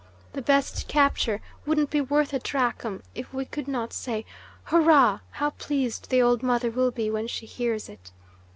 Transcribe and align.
The 0.33 0.41
best 0.41 0.87
capture 0.87 1.41
wouldn't 1.63 1.91
be 1.91 2.01
worth 2.01 2.33
a 2.33 2.39
drachm 2.39 3.03
if 3.13 3.31
we 3.35 3.45
could 3.45 3.67
not 3.67 3.93
say, 3.93 4.25
'Hurrah! 4.63 5.19
how 5.33 5.51
pleased 5.51 6.09
the 6.09 6.23
old 6.23 6.41
mother 6.41 6.71
will 6.71 6.89
be 6.89 7.11
when 7.11 7.27
she 7.27 7.45
hears 7.45 7.87
it! 7.87 8.09